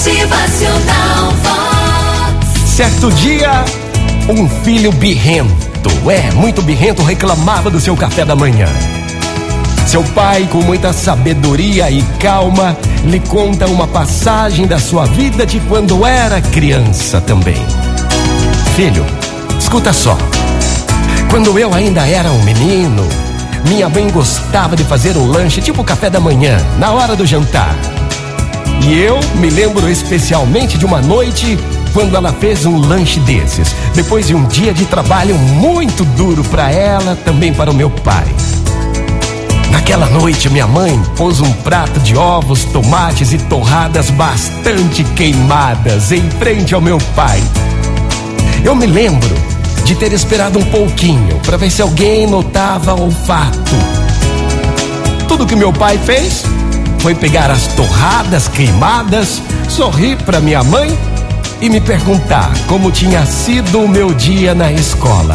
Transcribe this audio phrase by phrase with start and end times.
[0.00, 2.70] Motivacional Vox.
[2.70, 3.66] Certo dia,
[4.30, 8.66] um filho birrento, é, muito birrento, reclamava do seu café da manhã.
[9.86, 12.74] Seu pai, com muita sabedoria e calma,
[13.04, 17.62] lhe conta uma passagem da sua vida de quando era criança também.
[18.74, 19.04] Filho,
[19.58, 20.16] escuta só.
[21.28, 23.06] Quando eu ainda era um menino,
[23.68, 27.76] minha mãe gostava de fazer um lanche tipo café da manhã, na hora do jantar.
[28.90, 31.56] E eu me lembro especialmente de uma noite
[31.92, 36.72] quando ela fez um lanche desses, depois de um dia de trabalho muito duro para
[36.72, 38.26] ela, também para o meu pai.
[39.70, 46.28] Naquela noite, minha mãe pôs um prato de ovos, tomates e torradas bastante queimadas em
[46.28, 47.40] frente ao meu pai.
[48.64, 49.36] Eu me lembro
[49.84, 53.70] de ter esperado um pouquinho para ver se alguém notava o fato.
[55.28, 56.42] Tudo que meu pai fez
[57.00, 60.96] foi pegar as torradas queimadas, sorrir para minha mãe
[61.60, 65.34] e me perguntar como tinha sido o meu dia na escola.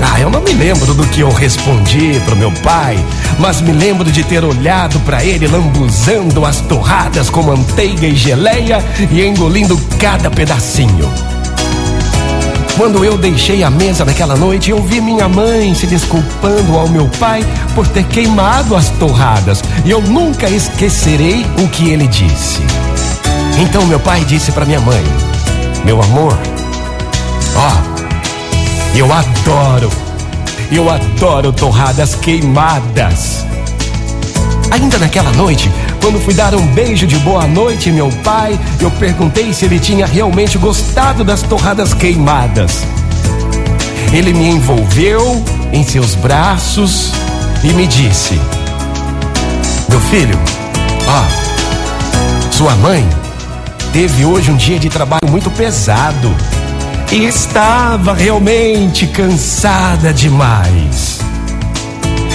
[0.00, 2.96] Ah, eu não me lembro do que eu respondi pro meu pai,
[3.38, 8.78] mas me lembro de ter olhado para ele lambuzando as torradas com manteiga e geleia
[9.10, 11.35] e engolindo cada pedacinho.
[12.76, 17.08] Quando eu deixei a mesa naquela noite, eu vi minha mãe se desculpando ao meu
[17.18, 17.42] pai
[17.74, 19.62] por ter queimado as torradas.
[19.82, 22.60] E eu nunca esquecerei o que ele disse.
[23.58, 25.02] Então meu pai disse para minha mãe:
[25.86, 26.38] Meu amor,
[27.56, 27.72] ó,
[28.94, 29.90] eu adoro,
[30.70, 33.46] eu adoro torradas queimadas.
[34.70, 35.72] Ainda naquela noite,
[36.06, 40.06] quando fui dar um beijo de boa noite meu pai, eu perguntei se ele tinha
[40.06, 42.84] realmente gostado das torradas queimadas.
[44.12, 47.10] Ele me envolveu em seus braços
[47.64, 48.40] e me disse:
[49.88, 50.38] Meu filho,
[51.08, 53.04] ó, sua mãe
[53.92, 56.32] teve hoje um dia de trabalho muito pesado
[57.10, 61.18] e estava realmente cansada demais.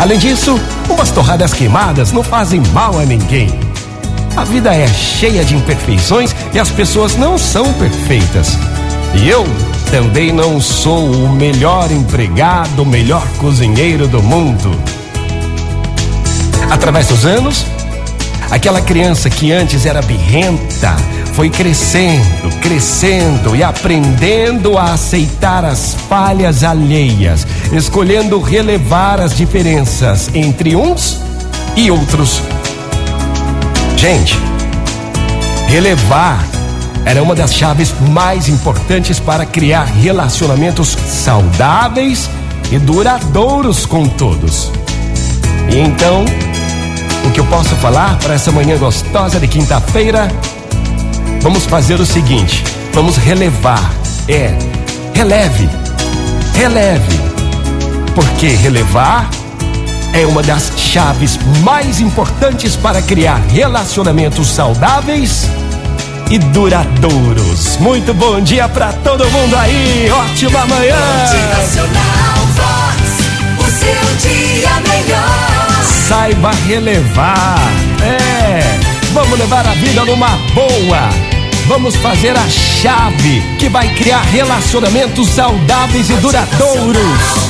[0.00, 0.58] Além disso,
[0.90, 3.61] umas torradas queimadas não fazem mal a ninguém.
[4.34, 8.56] A vida é cheia de imperfeições e as pessoas não são perfeitas.
[9.14, 9.44] E eu
[9.90, 14.70] também não sou o melhor empregado, o melhor cozinheiro do mundo.
[16.70, 17.66] Através dos anos,
[18.50, 20.96] aquela criança que antes era birrenta
[21.34, 30.74] foi crescendo, crescendo e aprendendo a aceitar as falhas alheias, escolhendo relevar as diferenças entre
[30.74, 31.20] uns
[31.76, 32.40] e outros.
[34.02, 34.36] Gente,
[35.68, 36.44] relevar
[37.04, 42.28] era uma das chaves mais importantes para criar relacionamentos saudáveis
[42.72, 44.72] e duradouros com todos.
[45.70, 46.24] E então,
[47.24, 50.26] o que eu posso falar para essa manhã gostosa de quinta-feira?
[51.40, 53.88] Vamos fazer o seguinte: vamos relevar.
[54.26, 54.52] É,
[55.14, 55.70] releve,
[56.56, 57.20] releve.
[58.16, 59.30] Porque relevar
[60.12, 65.48] é uma das chaves mais importantes para criar relacionamentos saudáveis
[66.30, 67.76] e duradouros.
[67.78, 70.10] Muito bom dia para todo mundo aí.
[70.10, 70.96] Ótima manhã.
[71.22, 73.12] Motivacional Vox.
[73.58, 75.84] O seu dia melhor.
[76.08, 77.58] Saiba relevar.
[78.02, 78.78] É,
[79.12, 81.08] vamos levar a vida numa boa.
[81.68, 87.41] Vamos fazer a chave que vai criar relacionamentos saudáveis e duradouros.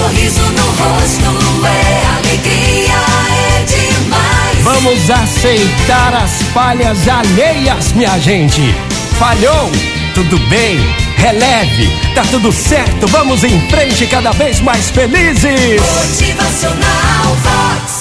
[0.00, 2.94] Sorriso no rosto, é alegria,
[3.28, 4.58] é demais.
[4.62, 8.74] Vamos aceitar as falhas alheias, minha gente.
[9.18, 9.70] Falhou?
[10.14, 10.78] Tudo bem.
[11.16, 11.90] Releve.
[12.14, 13.06] Tá tudo certo.
[13.08, 15.80] Vamos em frente cada vez mais felizes.
[15.80, 17.99] Motivacional Vox.